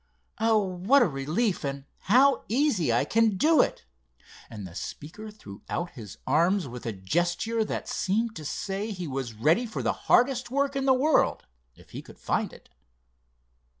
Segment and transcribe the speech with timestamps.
[0.39, 1.63] Oh, what a relief!
[1.63, 3.85] and how easy I can do it,"
[4.49, 9.07] and the speaker threw out his arms with a gesture that seemed to say he
[9.07, 11.45] was ready for the hardest work in the world
[11.75, 12.67] if he could find it.